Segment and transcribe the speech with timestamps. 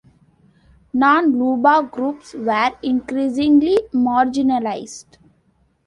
[0.95, 5.19] Non-Luba groups were increasingly marginalised.